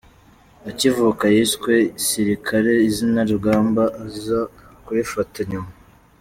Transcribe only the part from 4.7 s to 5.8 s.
kurifata nyuma.